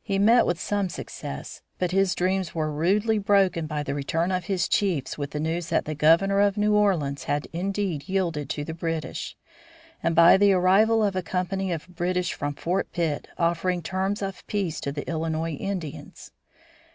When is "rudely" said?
2.72-3.18